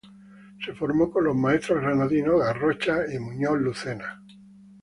[0.65, 4.19] Se formó con los maestros granadinos Garrocha y Muñoz Lucena.